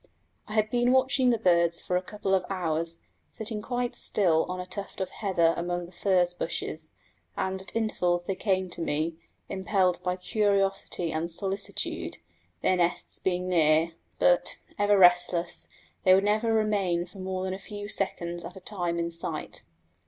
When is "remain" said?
16.51-17.07